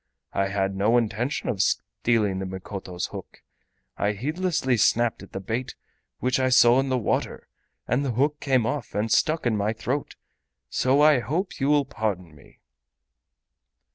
[0.33, 3.43] I had no intention of stealing the Mikoto's hook.
[3.97, 5.75] I heedlessly snapped at the bait
[6.17, 7.47] which I saw in the water,
[7.87, 10.15] and the hook came off and stuck in my throat.
[10.71, 12.61] So I hope you will pardon me."